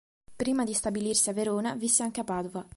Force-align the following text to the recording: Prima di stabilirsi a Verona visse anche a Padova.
Prima 0.35 0.63
di 0.63 0.73
stabilirsi 0.73 1.29
a 1.29 1.33
Verona 1.33 1.75
visse 1.75 2.01
anche 2.01 2.21
a 2.21 2.23
Padova. 2.23 2.67